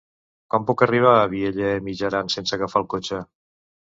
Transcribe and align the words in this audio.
Com 0.53 0.63
puc 0.69 0.83
arribar 0.85 1.11
a 1.17 1.27
Vielha 1.33 1.67
e 1.73 1.83
Mijaran 1.89 2.33
sense 2.37 2.57
agafar 2.57 2.83
el 2.85 2.87
cotxe? 2.95 3.23